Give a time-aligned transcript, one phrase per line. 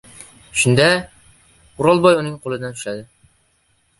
[0.61, 0.87] Shunda,
[1.83, 3.07] O’rolboy uning qo‘lidan ushladi.